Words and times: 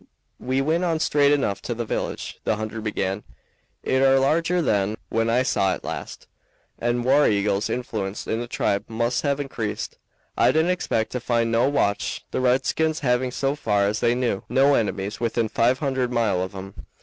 "We 0.39 0.61
went 0.61 0.83
on 0.83 0.99
straight 0.99 1.31
enough 1.31 1.61
to 1.61 1.75
the 1.75 1.85
village," 1.85 2.39
the 2.43 2.55
hunter 2.55 2.81
began. 2.81 3.21
"It 3.83 4.01
are 4.01 4.17
larger 4.19 4.59
than 4.59 4.97
when 5.09 5.29
I 5.29 5.43
saw 5.43 5.75
it 5.75 5.83
last, 5.83 6.25
and 6.79 7.05
War 7.05 7.27
Eagle's 7.27 7.69
influence 7.69 8.25
in 8.25 8.39
the 8.39 8.47
tribe 8.47 8.85
must 8.87 9.21
have 9.21 9.39
increased. 9.39 9.99
I 10.35 10.51
didn't 10.51 10.71
expect 10.71 11.11
to 11.11 11.19
find 11.19 11.51
no 11.51 11.69
watch, 11.69 12.25
the 12.31 12.41
redskins 12.41 13.01
having, 13.01 13.29
so 13.29 13.53
far 13.53 13.85
as 13.85 13.99
they 13.99 14.15
knew, 14.15 14.41
no 14.49 14.73
enemies 14.73 15.19
within 15.19 15.47
five 15.47 15.77
hundred 15.77 16.11
mile 16.11 16.41
of 16.41 16.55
'em. 16.55 16.87